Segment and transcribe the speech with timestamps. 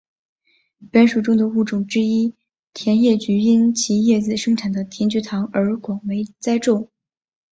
[0.91, 2.33] 本属中的物种之一
[2.73, 6.89] 甜叶菊因其叶子生产甜菊糖而广为栽种。